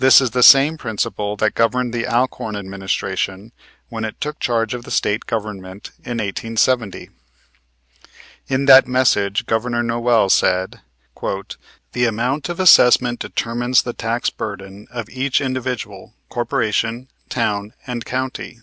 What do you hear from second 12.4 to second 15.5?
of assessment determines the tax burden of each